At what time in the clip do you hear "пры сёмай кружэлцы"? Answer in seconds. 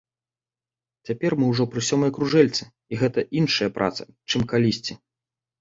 1.75-2.63